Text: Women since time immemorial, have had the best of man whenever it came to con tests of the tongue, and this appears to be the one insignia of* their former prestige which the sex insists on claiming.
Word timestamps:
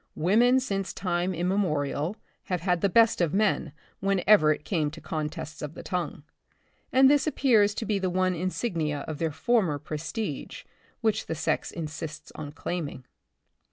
Women 0.17 0.59
since 0.59 0.93
time 0.93 1.31
immemorial, 1.35 2.17
have 2.45 2.61
had 2.61 2.81
the 2.81 2.89
best 2.89 3.21
of 3.21 3.35
man 3.35 3.71
whenever 3.99 4.51
it 4.51 4.65
came 4.65 4.89
to 4.89 4.99
con 4.99 5.29
tests 5.29 5.61
of 5.61 5.75
the 5.75 5.83
tongue, 5.83 6.23
and 6.91 7.07
this 7.07 7.27
appears 7.27 7.75
to 7.75 7.85
be 7.85 7.99
the 7.99 8.09
one 8.09 8.33
insignia 8.33 9.01
of* 9.01 9.19
their 9.19 9.29
former 9.31 9.77
prestige 9.77 10.63
which 11.01 11.27
the 11.27 11.35
sex 11.35 11.69
insists 11.71 12.31
on 12.33 12.51
claiming. 12.51 13.05